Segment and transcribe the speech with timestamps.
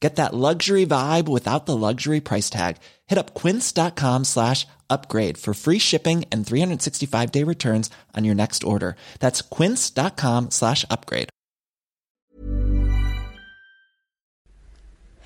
[0.00, 2.76] Get that luxury vibe without the luxury price tag.
[3.06, 8.96] Hit up quince.com slash upgrade for free shipping and 365-day returns on your next order.
[9.20, 11.28] That's quince.com slash upgrade.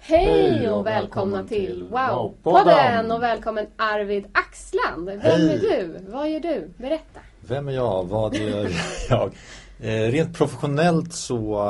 [0.02, 5.06] Hej och välkomna till Wow-podden och välkommen Arvid Axland.
[5.06, 5.54] Vem Hej.
[5.54, 6.00] är du?
[6.08, 6.70] Vad gör du?
[6.76, 7.20] Berätta.
[7.40, 8.04] Vem är jag?
[8.04, 8.70] Vad gör
[9.08, 9.32] jag?
[9.82, 11.62] Eh, rent professionellt så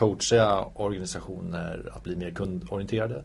[0.00, 3.24] coachar jag organisationer att bli mer kundorienterade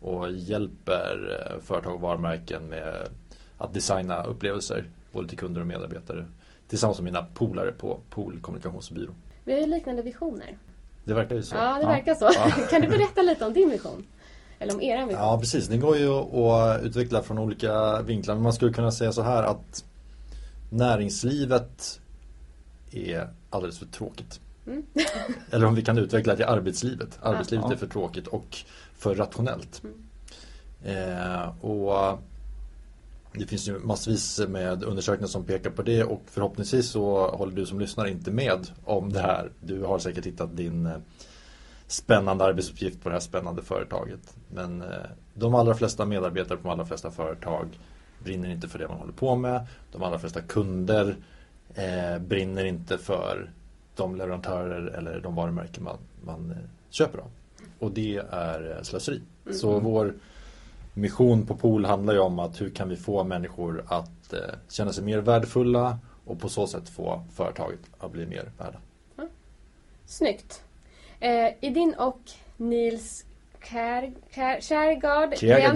[0.00, 3.08] och hjälper eh, företag och varumärken med
[3.58, 6.26] att designa upplevelser både till kunder och medarbetare
[6.68, 9.12] tillsammans med mina polare på Pool kommunikationsbyrå.
[9.44, 10.58] Vi har ju liknande visioner.
[11.04, 11.56] Det verkar ju så.
[11.56, 12.30] Ja, det verkar så.
[12.70, 14.06] kan du berätta lite om din vision?
[14.58, 15.22] Eller om eran vision?
[15.22, 18.34] Ja precis, det går ju att utveckla från olika vinklar.
[18.34, 19.84] Men man skulle kunna säga så här att
[20.70, 22.00] näringslivet
[22.90, 24.40] är alldeles för tråkigt.
[25.50, 27.18] Eller om vi kan utveckla till arbetslivet.
[27.22, 28.56] Arbetslivet är för tråkigt och
[28.94, 29.82] för rationellt.
[30.84, 32.18] Eh, och
[33.32, 37.66] det finns ju massvis med undersökningar som pekar på det och förhoppningsvis så håller du
[37.66, 39.50] som lyssnar inte med om det här.
[39.60, 40.96] Du har säkert hittat din eh,
[41.86, 44.36] spännande arbetsuppgift på det här spännande företaget.
[44.48, 44.88] Men eh,
[45.34, 47.66] de allra flesta medarbetare på de allra flesta företag
[48.18, 49.66] brinner inte för det man håller på med.
[49.92, 51.16] De allra flesta kunder
[51.74, 53.50] eh, brinner inte för
[53.94, 56.56] de leverantörer eller de varumärken man, man eh,
[56.90, 57.30] köper av.
[57.78, 59.22] Och det är eh, slöseri.
[59.52, 60.14] Så vår
[60.94, 64.92] mission på Pool handlar ju om att hur kan vi få människor att eh, känna
[64.92, 68.78] sig mer värdefulla och på så sätt få företaget att bli mer värda.
[70.06, 70.64] Snyggt.
[71.20, 72.20] Eh, I din och
[72.56, 73.24] Nils
[73.64, 74.12] Kär,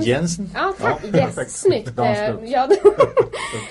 [0.00, 0.50] Jensen.
[0.54, 1.04] Ja, tack.
[1.12, 1.98] Ja, yes, snyggt.
[1.98, 2.68] Eh, ja.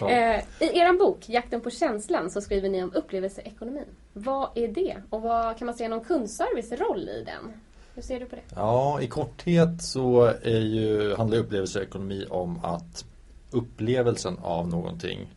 [0.09, 3.85] eh, I er bok Jakten på känslan så skriver ni om upplevelseekonomin.
[4.13, 4.95] Vad är det?
[5.09, 7.53] Och vad kan man säga om kundservice roll i den?
[7.95, 8.41] Hur ser du på det?
[8.55, 13.05] Ja, i korthet så är ju, handlar upplevelseekonomi om att
[13.51, 15.27] upplevelsen av någonting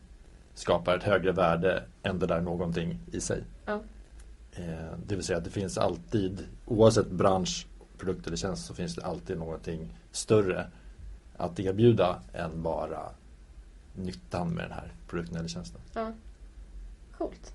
[0.53, 3.43] skapar ett högre värde än det där någonting i sig.
[3.65, 3.79] Ja.
[4.53, 7.67] Eh, det vill säga att det finns alltid, oavsett bransch,
[7.99, 10.67] produkt eller tjänst, så finns det alltid någonting större
[11.37, 13.01] att erbjuda än bara
[13.95, 15.81] nyttan med den här produkten eller tjänsten.
[15.93, 16.11] ja.
[17.17, 17.53] Coolt.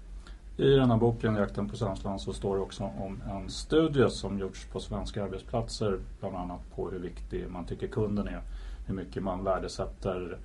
[0.57, 4.39] I den här boken Jakten på känslan så står det också om en studie som
[4.39, 8.43] gjorts på svenska arbetsplatser bland annat på hur viktig man tycker kunden är.
[8.87, 10.39] Hur mycket man värdesätter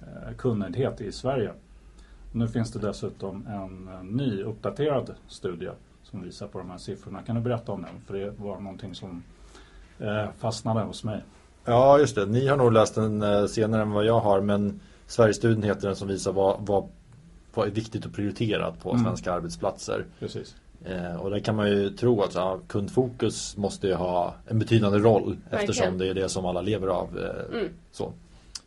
[0.00, 1.52] eh, kundnöjdhet i Sverige.
[2.32, 5.70] Nu finns det dessutom en eh, ny uppdaterad studie
[6.12, 7.22] som visar på de här siffrorna.
[7.22, 7.90] Kan du berätta om den?
[8.06, 9.22] För det var någonting som
[9.98, 11.20] eh, fastnade hos mig.
[11.64, 12.26] Ja, just det.
[12.26, 15.96] Ni har nog läst den eh, senare än vad jag har, men Sverigestudien heter den
[15.96, 16.88] som visar vad, vad,
[17.54, 19.04] vad är viktigt och prioriterat på Mm.
[19.04, 20.04] svenska arbetsplatser.
[20.18, 20.54] Precis.
[20.84, 24.98] Eh, och där kan man ju tro att ja, kundfokus måste ju ha en betydande
[24.98, 27.18] roll eftersom det är det som alla lever av.
[27.18, 27.68] Eh, Mm.
[27.92, 28.12] så.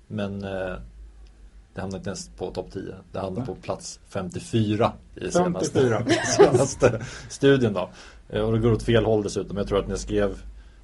[0.08, 0.74] Men eh,
[1.76, 2.96] det hamnar inte ens på topp 10.
[3.12, 3.48] Det hamnar Nej.
[3.48, 6.06] på plats 54 i senaste, 54.
[6.38, 7.74] senaste studien.
[7.74, 7.90] Då.
[8.30, 9.58] Eh, och det går åt fel håll dessutom.
[9.58, 10.42] Jag tror att när jag skrev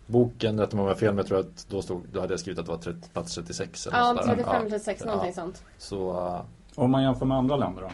[0.08, 2.34] boken, rätta mig om jag har fel, men jag tror att då, stod, då hade
[2.34, 3.88] jag skrivit att det var 30, plats 36.
[3.88, 4.36] Eller Ja, något sådär.
[4.36, 5.12] 35, 36, Ja.
[5.12, 5.64] någonting sånt.
[5.78, 6.42] Så eh,
[6.76, 7.90] Om man jämför med andra länder då?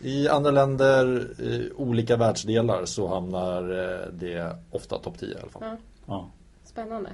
[0.00, 1.06] i andra länder,
[1.40, 5.62] i olika världsdelar så hamnar eh, det ofta topp 10 i alla fall.
[5.64, 5.76] Ja.
[6.06, 6.30] Ja.
[6.64, 7.10] Spännande.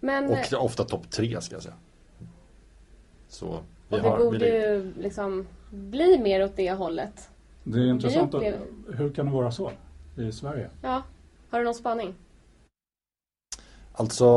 [0.00, 1.74] Men eh, Och ofta topp 3 ska jag säga.
[3.28, 3.58] Så
[3.94, 7.28] vi och det har, vi borde ju liksom bli mer åt det hållet.
[7.64, 8.34] Det är intressant.
[8.34, 8.42] Att,
[8.94, 9.70] hur kan det vara så
[10.16, 10.70] i Sverige?
[10.82, 11.02] Ja.
[11.50, 12.14] Har du någon spaning?
[13.92, 14.28] Alltså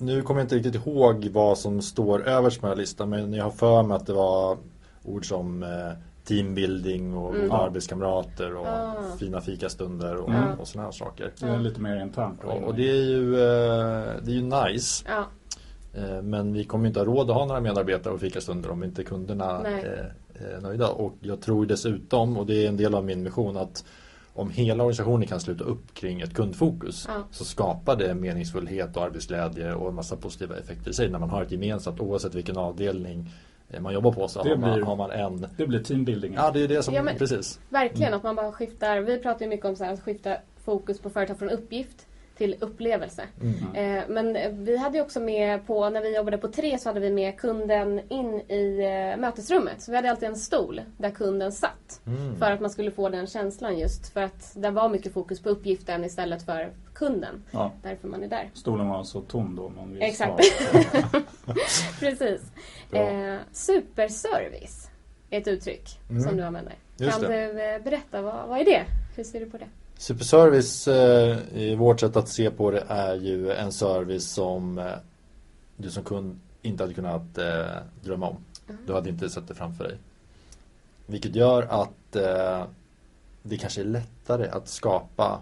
[0.00, 3.32] Nu kommer jag inte riktigt ihåg vad som står överst på den här listan men
[3.32, 4.58] jag har för mig att det var
[5.04, 5.68] ord som eh,
[6.24, 7.46] teambuilding och Mm.
[7.46, 7.56] Ja.
[7.58, 8.94] arbetskamrater och Ah.
[9.18, 10.58] fina fikastunder och, Mm.
[10.60, 11.32] och sådana här saker.
[11.40, 12.44] Det är lite mer internt.
[12.44, 15.24] Och, och det är ju, eh, det är ju nice Ja.
[15.98, 19.04] Eh, men vi kommer inte ha råd att ha några medarbetare och fikastunder om inte
[19.04, 19.84] kunderna Nej.
[19.84, 20.88] eh, eh, nöjda.
[20.88, 23.84] Och jag tror dessutom, och det är en del av min mission, att
[24.32, 27.22] om hela organisationen kan sluta upp kring ett kundfokus Ja.
[27.30, 31.30] så skapar det meningsfullhet och arbetsglädje och en massa positiva effekter i sig när man
[31.30, 33.30] har ett gemensamt, oavsett vilken avdelning
[33.70, 36.34] eh, man jobbar på så Det har man, blir- har man en Det blir teambuilding.
[36.34, 37.60] Ja det är det som, Ja, men- precis.
[37.68, 39.00] Verkligen, att man bara skiftar.
[39.00, 42.06] Vi pratar ju mycket om så här, att skifta fokus på företag från uppgift
[42.38, 43.22] till upplevelse.
[43.74, 44.32] Eh, men
[44.64, 47.40] vi hade ju också med på, när vi jobbade på tre så hade vi med
[47.40, 49.82] kunden in i eh, mötesrummet.
[49.82, 52.00] Så vi hade alltid en stol där kunden satt.
[52.38, 54.08] För att man skulle få den känslan just.
[54.12, 57.42] För att det var mycket fokus på uppgiften istället för kunden.
[57.50, 57.72] Ja.
[57.82, 58.50] Därför man är där.
[58.54, 59.68] Stolen var så tom då.
[59.68, 60.40] Man vill Exakt.
[62.00, 62.42] Precis.
[62.92, 64.90] Eh, superservice
[65.30, 66.74] är ett uttryck som du använder.
[66.96, 67.52] Just kan det.
[67.52, 68.84] du eh, berätta, vad, vad är det?
[69.16, 69.68] Hur ser du på det?
[69.98, 74.92] Superservice eh, i vårt sätt att se på det är ju en service som eh,
[75.76, 77.66] du som kund inte hade kunnat eh,
[78.02, 78.36] drömma om.
[78.86, 79.98] Du hade inte sett det framför dig.
[81.06, 82.12] Vilket gör att
[83.42, 85.40] det kanske är lättare att skapa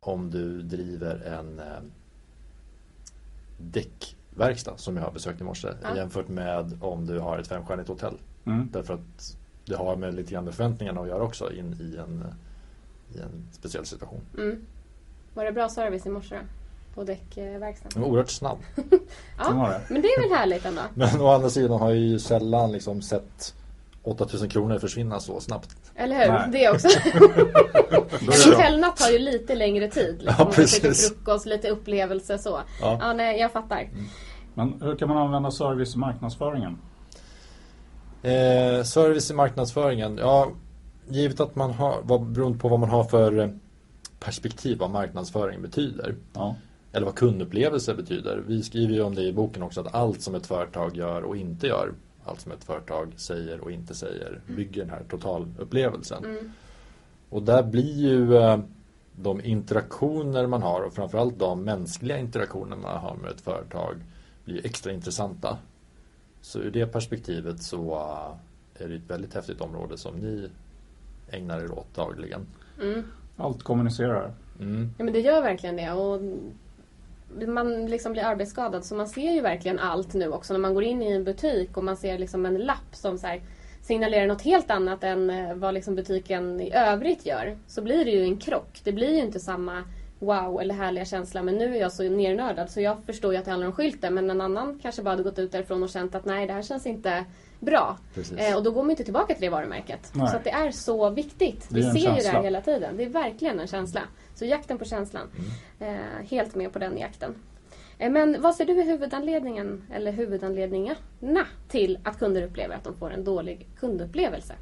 [0.00, 1.60] om du driver en
[3.58, 5.96] däckverkstad som jag har besökt i morse Ja.
[5.96, 8.14] jämfört med om du har ett femstjärnigt hotell.
[8.44, 8.68] Mm.
[8.72, 12.24] Därför att det har med lite grann med förväntningarna att göra också in i en,
[13.14, 14.20] i en speciell situation.
[14.38, 14.66] Mm.
[15.34, 16.40] Var det bra service i morse då?
[16.94, 18.04] På däckverkstaden?
[18.04, 18.58] Oerhört snabb.
[19.38, 19.94] Ja, det.
[19.94, 20.80] men det är väl härligt ändå?
[20.94, 23.54] Men å andra sidan har jag ju sällan liksom sett
[24.02, 25.76] 8000 kronor försvinna så snabbt.
[25.94, 26.32] Eller hur?
[26.32, 26.48] Nej.
[26.52, 26.88] Det också.
[28.20, 30.16] En hotellnatt tar ju lite längre tid.
[30.22, 30.34] Liksom.
[30.38, 31.08] Ja, precis.
[31.08, 32.60] frukost, lite upplevelse så.
[32.80, 32.98] Ja.
[33.00, 33.88] Ja, nej, jag fattar.
[34.54, 36.78] Men hur kan man använda service i marknadsföringen?
[38.22, 40.18] Eh, service i marknadsföringen.
[40.18, 40.52] Ja,
[41.12, 43.48] givet att man har, vad, beroende på vad man har för eh,
[44.20, 46.14] perspektiv vad marknadsföring betyder.
[46.32, 46.56] Ja.
[46.92, 48.42] Eller vad kundupplevelse betyder.
[48.46, 51.36] Vi skriver ju om det i boken också att allt som ett företag gör och
[51.36, 51.92] inte gör,
[52.24, 56.52] allt som ett företag säger och inte säger, bygger den här totalupplevelsen.
[57.28, 58.58] Och där blir ju eh,
[59.16, 63.94] de interaktioner man har och framförallt de mänskliga interaktioner man har med ett företag
[64.44, 65.58] blir extra intressanta.
[66.40, 70.50] Så ur det perspektivet så eh, är det ett väldigt häftigt område som ni
[71.32, 72.46] ägnar er åt dagligen.
[73.36, 74.32] Allt kommunicerar.
[74.60, 74.90] Mm.
[74.98, 75.92] Ja, men det gör verkligen det.
[75.92, 76.20] Och
[77.48, 80.84] man liksom blir arbetsskadad så man ser ju verkligen allt nu också när man går
[80.84, 83.42] in i en butik och man ser liksom en lapp som så här
[83.82, 87.56] signalerar något helt annat än eh, vad liksom butiken i övrigt gör.
[87.66, 88.80] Så blir det ju en krock.
[88.84, 89.84] Det blir ju inte samma
[90.20, 91.42] wow eller härliga känsla.
[91.42, 94.14] Men nu är jag så nernördad så jag förstår ju att det handlar om skylten.
[94.14, 96.62] Men en annan kanske bara hade gått ut därifrån och känt att nej det här
[96.62, 97.24] känns inte
[97.60, 97.98] bra.
[98.36, 100.10] Eh, och då går man inte tillbaka till det varumärket.
[100.12, 100.28] Nej.
[100.28, 101.66] Så att det är så viktigt.
[101.70, 102.32] Vi ser ju det känsla.
[102.32, 102.96] här hela tiden.
[102.96, 104.00] Det är verkligen en känsla.
[104.34, 105.28] Så jakten på känslan.
[105.78, 107.34] Eh, helt med på den jakten.
[107.98, 112.94] Eh, men vad ser du är huvudanledningen, eller huvudanledningarna till att kunder upplever att de
[112.94, 114.54] får en dålig kundupplevelse?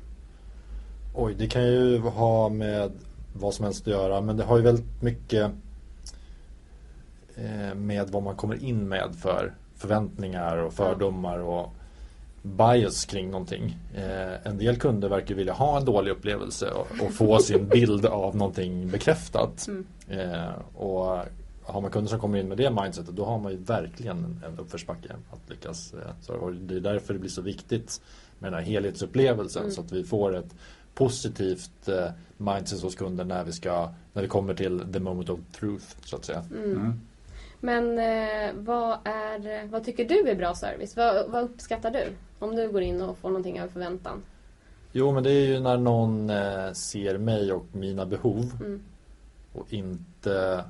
[1.15, 2.93] Oj, det kan ju ha med
[3.33, 5.51] vad som helst att göra men det har ju väldigt mycket
[7.37, 11.73] eh, med vad man kommer in med för förväntningar och fördomar och
[12.43, 13.77] bias kring någonting.
[13.95, 16.71] Eh, en del kunder verkar vilja ha en dålig upplevelse
[17.01, 19.69] och, få sin bild av någonting bekräftat.
[20.09, 21.25] Eh, och
[21.63, 24.59] har man kunder som kommer in med det mindsetet då har man ju verkligen en,
[24.59, 25.95] uppförsbacke att lyckas.
[26.23, 28.01] Så, det är därför det blir så viktigt
[28.39, 30.55] med den här helhetsupplevelsen så att vi får ett
[30.99, 35.41] positivt eh, mindset hos kunden när vi, ska, när vi kommer till the moment of
[35.53, 36.45] truth så att säga.
[36.55, 37.01] Mm.
[37.61, 40.97] Men eh, vad, är, vad tycker du är bra service?
[40.97, 42.05] Vad, vad uppskattar du?
[42.39, 44.23] Om du går in och får någonting över förväntan.
[44.93, 48.83] Jo men det är ju när någon eh, ser mig och mina behov Mm.
[49.53, 50.65] och inte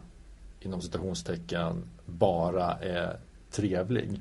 [0.61, 3.17] inom citationstecken bara är
[3.51, 4.21] trevlig.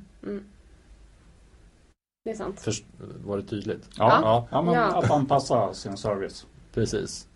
[2.28, 2.60] Det är sant.
[2.60, 2.84] Först,
[3.26, 3.90] var det tydligt?
[3.98, 4.20] Ja.
[4.22, 4.48] Ja.
[4.52, 4.98] Ja, men Ja.
[5.04, 6.46] att anpassa sin service.
[6.74, 7.28] Precis.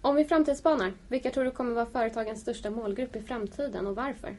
[0.00, 4.36] Om vi framtidsspanar, vilka tror du kommer vara företagens största målgrupp i framtiden och varför?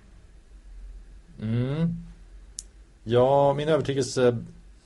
[1.41, 1.95] Mm.
[3.03, 4.37] Ja, min övertygelse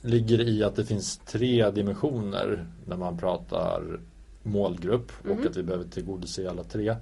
[0.01, 3.99] ligger i att det finns tre dimensioner när man pratar
[4.43, 6.95] målgrupp och att vi behöver tillgodose alla tre.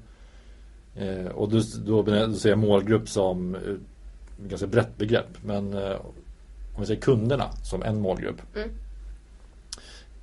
[0.95, 5.43] Eh, och då, då, då ser jag målgrupp som eh, ett ganska brett begrepp.
[5.45, 5.97] Men eh,
[6.75, 8.41] om vi säger kunderna som en målgrupp.
[8.55, 8.69] Mm.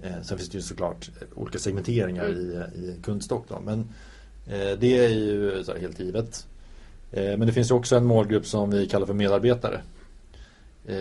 [0.03, 3.45] Eh, sen finns det ju såklart olika segmenteringar i, i kundstock.
[3.49, 3.61] Då.
[3.61, 3.81] Men
[4.47, 6.47] eh, det är ju så här helt givet.
[7.13, 9.81] Eh, Men det finns ju också en målgrupp som vi kallar för medarbetare.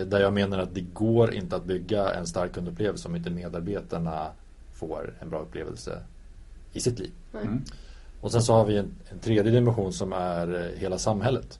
[0.06, 4.26] Där jag menar att det går inte att bygga en stark kundupplevelse om inte medarbetarna
[4.72, 5.98] får en bra upplevelse
[6.72, 7.10] i sitt liv.
[7.42, 7.62] Mm.
[8.20, 11.58] Och sen så har vi en, en tredje dimension som är hela samhället.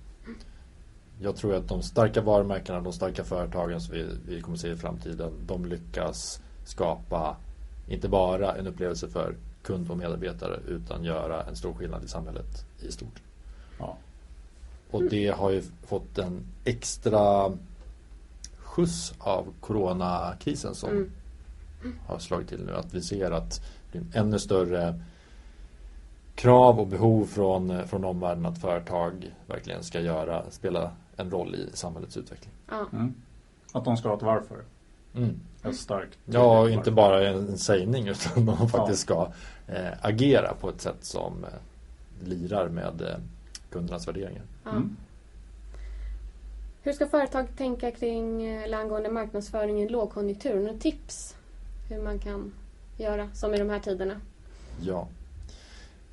[1.23, 4.77] Jag tror att de starka varumärkena, de starka företagen som vi, vi kommer se i
[4.77, 7.37] framtiden, de lyckas skapa
[7.89, 12.67] inte bara en upplevelse för kund och medarbetare utan göra en stor skillnad i samhället
[12.81, 13.23] i stort.
[13.79, 13.97] Ja.
[14.91, 17.53] Och det har ju fått en extra
[18.57, 21.11] skjuts av coronakrisen som
[21.85, 21.99] Mm.
[22.07, 22.77] har slagit till nu.
[22.77, 23.61] Att vi ser att
[23.93, 25.01] det är en ännu större
[26.35, 31.69] krav och behov från, från omvärlden att företag verkligen ska göra, spela en roll i
[31.73, 32.53] samhällets utveckling.
[32.69, 32.87] Ja.
[32.93, 33.15] Mm.
[33.73, 34.65] Att de ska ha ett varför.
[35.15, 35.41] Mm.
[35.63, 39.33] Ett starkt Ja, och inte bara en sägning utan de faktiskt ska
[39.67, 43.17] eh, agera på ett sätt som eh, lirar med eh,
[43.71, 44.43] kundernas värderingar.
[44.65, 44.71] Ja.
[44.71, 44.97] Mm.
[46.83, 50.61] Hur ska företag tänka kring eller angående marknadsföring i lågkonjunktur?
[50.61, 51.37] Några tips
[51.89, 52.53] hur man kan
[52.97, 54.21] göra som i de här tiderna?
[54.81, 55.09] Ja.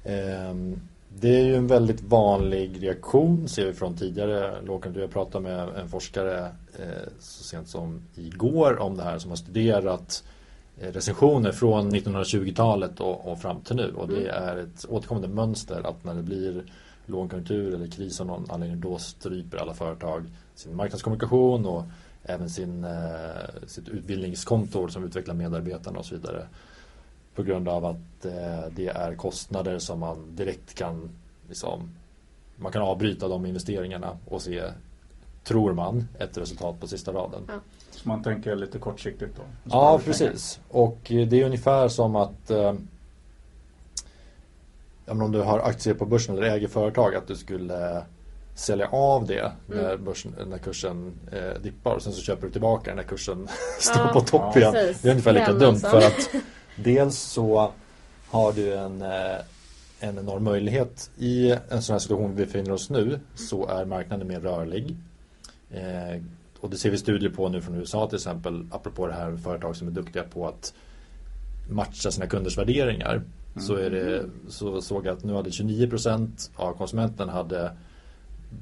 [0.04, 5.02] Ehm, det är ju en väldigt vanlig reaktion ser vi från tidigare lågkonjunktur.
[5.02, 6.46] Jag pratade med en forskare
[6.80, 10.24] eh, så sent som igår om det här som har studerat
[10.80, 13.94] eh, recensioner från 1920-talet och, fram till nu.
[13.94, 16.64] Och det är ett återkommande mönster att när det blir
[17.06, 21.84] lågkonjunktur eller kris av någon anledning då stryper alla företag sin marknadskommunikation och
[22.24, 26.48] även sin, eh, sitt utbildningskonto som utvecklar medarbetarna och så vidare.
[27.38, 31.10] På grund av att eh, det är kostnader som man direkt kan
[31.50, 31.90] liksom,
[32.56, 34.64] Man kan avbryta de investeringarna och se
[35.44, 37.44] Tror man ett resultat på sista raden.
[37.48, 37.54] Ja.
[37.92, 39.42] Så man tänker lite kortsiktigt då.
[39.64, 40.60] Ja, precis.
[40.70, 42.74] Och eh, det är ungefär som att eh,
[45.06, 48.04] om du har aktier på börsen eller äger företag att du skulle
[48.56, 52.96] sälja av det när, börsen, när kursen eh, dippar och sen så köper du tillbaka
[52.96, 53.48] när kursen
[53.80, 54.74] står Ja, på topp ja, igen.
[55.02, 55.90] Det är ungefär lika dumt alltså.
[55.90, 56.30] för att
[56.78, 57.72] dels så
[58.28, 59.38] har du en, eh,
[60.00, 61.12] en enorm möjlighet.
[61.18, 64.96] I en sån här situation vi befinner oss nu så är marknaden mer rörlig.
[65.72, 66.22] Eh,
[66.60, 69.76] och det ser vi studier på nu från USA till exempel apropå det här företag
[69.76, 70.74] som är duktiga på att
[71.70, 73.22] matcha sina kunders värderingar.
[73.60, 77.72] Så, är det, så såg jag att nu hade 29% av konsumenterna hade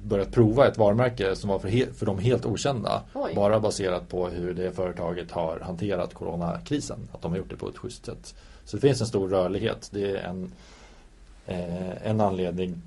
[0.03, 3.01] börjat prova ett varumärke som var för, he- för dem helt okända.
[3.13, 3.33] Oj.
[3.35, 7.07] Bara baserat på hur det företaget har hanterat coronakrisen.
[7.11, 8.35] Att de har gjort det på ett schysst sätt.
[8.65, 9.89] Så det finns en stor rörlighet.
[9.93, 10.51] Det är en,
[11.45, 12.81] eh, en anledning.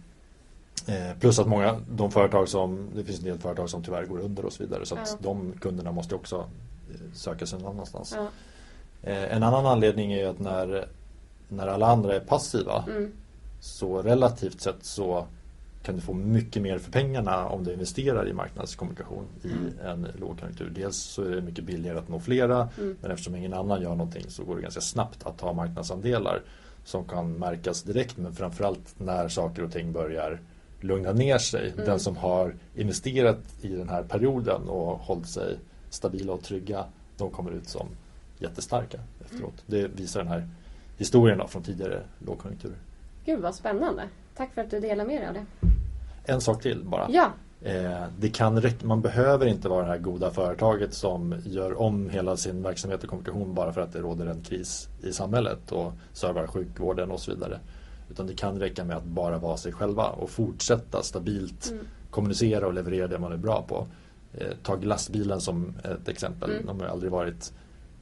[0.87, 4.19] Eh, plus att många, de företag som, det finns en del företag som tyvärr går
[4.21, 4.87] under och så vidare.
[4.87, 5.17] Så att Ja.
[5.21, 8.15] de kunderna måste också eh, söka sig någon annanstans.
[8.17, 8.27] Ja.
[9.11, 10.89] Eh, en annan anledning är att när,
[11.49, 13.13] när alla andra är passiva Mm.
[13.61, 15.27] så relativt sett så
[15.89, 20.71] kan du få mycket mer för pengarna om du investerar i marknadskommunikation i en lågkonjunktur.
[20.75, 22.69] Dels så är det mycket billigare att nå flera
[23.01, 26.43] men eftersom ingen annan gör någonting så går det ganska snabbt att ta marknadsandelar
[26.85, 30.41] som kan märkas direkt men framförallt när saker och ting börjar
[30.81, 31.73] lugna ner sig.
[31.77, 35.59] Den som har investerat i den här perioden och hållit sig
[35.91, 36.85] stabila och trygga
[37.17, 37.89] de kommer ut som
[38.39, 39.65] jättestarka efteråt.
[39.67, 40.49] Det visar den här
[40.99, 42.77] historien då från tidigare lågkonjunkturer.
[43.25, 44.03] Gud vad spännande.
[44.39, 45.68] Tack för att du delar med dig av det.
[46.29, 47.07] En sak till bara.
[47.11, 47.33] Ja,
[47.63, 52.11] Eh, det kan räcka, man behöver inte vara det här goda företaget som gör om
[52.11, 55.93] hela sin verksamhet och kommunikation bara för att det råder en kris i samhället och
[56.13, 57.59] servar sjukvården och så vidare.
[58.11, 61.73] Utan det kan räcka med att bara vara sig själva och fortsätta stabilt
[62.11, 63.87] kommunicera och leverera det man är bra på.
[64.35, 66.51] Eh, ta glassbilen som ett exempel.
[66.67, 67.53] De har aldrig varit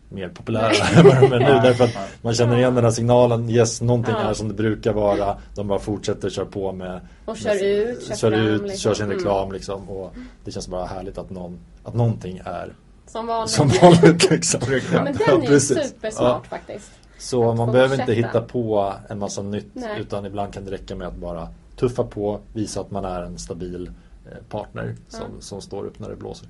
[0.09, 1.47] mer populära än vad de är nu.
[1.69, 1.91] Därför att
[2.23, 3.51] man känner igen den här signalen.
[3.51, 4.23] Yes, någonting Ja.
[4.31, 5.37] är som det brukar vara.
[5.55, 8.79] De bara fortsätter köra på med Och kör ut, kör kör fram, ut, liksom.
[8.79, 9.17] kör sin Mm.
[9.17, 9.89] reklam liksom.
[9.91, 12.73] Och det känns bara härligt att, någon, att någonting är
[13.07, 13.51] som vanligt.
[13.51, 14.61] som vanligt liksom.
[14.93, 16.43] Ja, men den är ju supersmart Ja.
[16.49, 16.91] faktiskt.
[17.19, 20.01] Så Att man behöver inte hitta på en massa nytt Nej.
[20.01, 23.39] utan ibland kan det räcka med att bara tuffa på, visa att man är en
[23.39, 23.91] stabil
[24.27, 26.49] eh, partner som, som står upp när det blåser.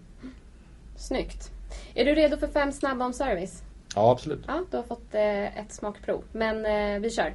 [0.96, 1.50] Snyggt.
[1.94, 3.62] Är du redo för fem snabba om service?
[3.94, 4.44] Ja, absolut.
[4.46, 6.24] Ja, du har fått eh, ett smakprov.
[6.32, 7.34] Men eh, vi kör.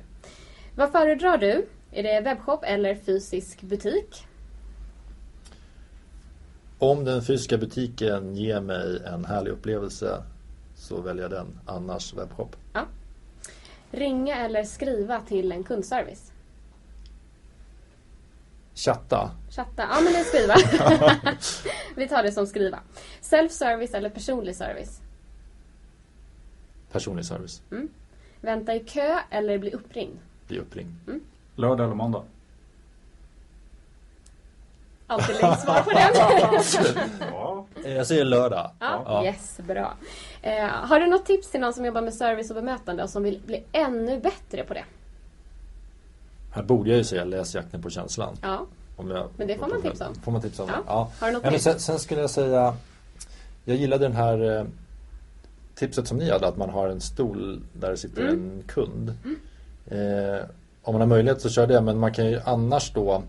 [0.75, 1.67] Vad föredrar du?
[1.91, 4.25] Är det webbshop eller fysisk butik?
[6.79, 10.23] Om den fysiska butiken ger mig en härlig upplevelse
[10.75, 12.55] så väljer jag den, annars webbshop.
[12.73, 12.85] Ja.
[13.91, 16.31] Ringa eller skriva till en kundservice?
[18.85, 19.87] Chatta, Chatta?
[19.91, 20.55] Ja, men det är skriva.
[21.95, 22.79] vi tar det som skriva.
[23.21, 25.01] Self-service eller personlig service?
[26.91, 27.61] personlig service,
[28.41, 30.19] Vänta i kö eller bli uppringd?
[30.47, 30.95] bli uppringd.
[31.55, 32.23] Lördag eller måndag?
[35.07, 37.09] Alltid lätt svar på den.
[37.31, 37.65] Ja.
[37.89, 38.71] Jag säger lördag.
[38.79, 39.25] Ja, Ja.
[39.25, 39.93] yes, bra.
[40.41, 43.23] Eh, har du något tips till någon som jobbar med service och bemötande och som
[43.23, 44.83] vill bli ännu bättre på det?
[46.51, 48.37] Här borde jag ju säga läs jakten på känslan.
[48.41, 48.65] Ja,
[48.97, 50.15] jag, Men det får man tipsa om.
[50.15, 50.69] Får man tipsa om.
[50.73, 50.83] Ja.
[50.87, 51.11] Ja.
[51.19, 52.75] Har du något Ja, men sen, sen skulle jag säga
[53.65, 54.65] Jag gillade den här eh,
[55.75, 58.33] tipset som ni hade att man har en stol där det sitter Mm.
[58.35, 59.13] en kund.
[59.87, 60.45] Eh,
[60.81, 63.23] om man har möjlighet så kör det men man kan ju annars då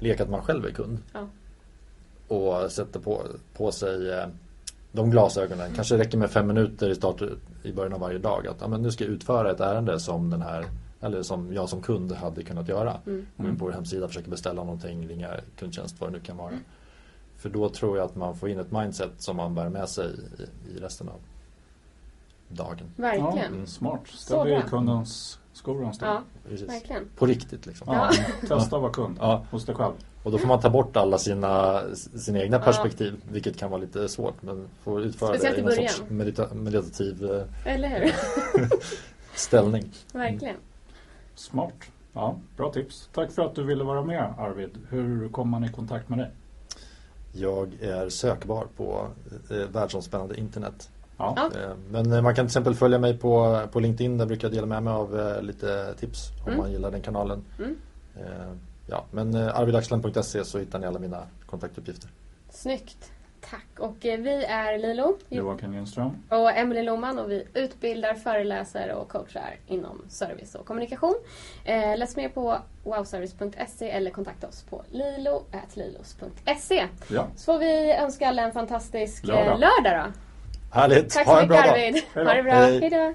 [0.00, 0.98] leka att man själv är kund.
[1.12, 1.26] Ja.
[2.36, 3.22] Och sätta på,
[3.56, 4.26] på sig eh,
[4.92, 5.70] de glasögonen.
[5.74, 7.22] Kanske räcker med fem minuter i, start,
[7.62, 8.46] i början av varje dag.
[8.46, 10.64] Att ja, men nu ska jag utföra ett ärende som den här
[11.04, 13.00] eller som jag som kund hade kunnat göra.
[13.06, 13.26] Mm.
[13.36, 16.52] Gå in på vår hemsida, försöka beställa någonting, ringa kundtjänst, vad det nu kan vara.
[17.36, 20.06] För då tror jag att man får in ett mindset som man bär med sig
[20.38, 21.20] i, i resten av
[22.48, 22.86] dagen.
[22.96, 23.60] Verkligen.
[23.60, 24.00] Ja, smart.
[24.04, 26.10] Så Ställ dig i kundens skor stund.
[26.12, 26.68] Ja, Precis.
[26.68, 27.02] verkligen.
[27.16, 27.86] På riktigt liksom.
[27.94, 29.44] Ja, testa att vara kund Ja.
[29.50, 29.92] hos dig själv.
[30.22, 34.08] Och då får man ta bort alla sina, sina egna perspektiv, vilket kan vara lite
[34.08, 34.42] svårt.
[34.42, 35.92] Men får utföra Speciellt det i i någon början.
[35.92, 38.12] sorts medita- meditativ eh, Eller hur?
[39.34, 39.92] ställning.
[40.12, 40.56] verkligen.
[41.34, 41.72] Smart.
[42.12, 43.08] Ja, bra tips.
[43.12, 44.70] Tack för att du ville vara med Arvid.
[44.90, 46.30] Hur kommer man i kontakt med dig?
[47.32, 49.06] Jag är sökbar på
[49.50, 50.90] eh, världsomspännande internet.
[51.16, 51.50] Ja.
[51.54, 54.18] Eh, Men eh, man kan till exempel följa mig på, på LinkedIn.
[54.18, 56.58] Där brukar jag dela med mig av eh, lite tips om Mm.
[56.58, 57.44] man gillar den kanalen.
[57.58, 57.76] Mm.
[58.16, 58.52] Eh,
[58.86, 62.10] Ja, men eh, arvidaxland.se så hittar ni alla mina kontaktuppgifter.
[62.50, 63.10] Snyggt.
[63.50, 63.78] Tack.
[63.78, 66.10] Och eh, vi är Lilo Joakim Lindström.
[66.28, 71.14] och Emelie Lohman och vi utbildar, föreläser och coachar inom service och kommunikation.
[71.64, 76.86] Eh, läs mer på wowservice.se eller kontakta oss på lilo.lilos.se.
[77.08, 79.58] Ja, Så får vi önska alla en fantastisk eh, Lördag.
[79.60, 80.12] lördag då.
[80.78, 81.10] Härligt!
[81.10, 81.70] Tack ha så en mycket!
[81.72, 82.02] Arvid.
[82.14, 82.52] Ha det bra.
[82.52, 83.14] Hej då.